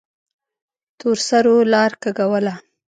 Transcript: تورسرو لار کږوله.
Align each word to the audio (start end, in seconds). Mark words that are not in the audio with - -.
تورسرو 0.99 1.57
لار 1.71 1.91
کږوله. 2.03 2.53